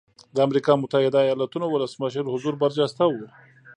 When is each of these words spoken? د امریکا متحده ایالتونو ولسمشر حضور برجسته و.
د 0.35 0.37
امریکا 0.47 0.73
متحده 0.81 1.19
ایالتونو 1.23 1.65
ولسمشر 1.69 2.23
حضور 2.33 2.53
برجسته 2.63 3.03
و. 3.09 3.13